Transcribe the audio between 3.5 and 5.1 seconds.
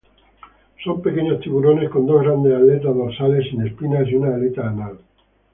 sin espinas y una aleta anal.